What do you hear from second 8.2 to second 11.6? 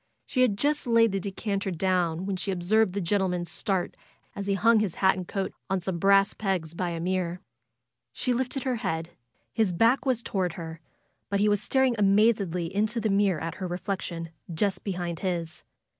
lifted her head. His back was toward her, but he